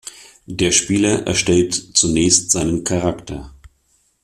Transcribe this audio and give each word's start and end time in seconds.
Der 0.47 0.71
Spieler 0.71 1.27
erstellt 1.27 1.75
zunächst 1.93 2.49
seinen 2.49 2.83
Charakter. 2.83 3.53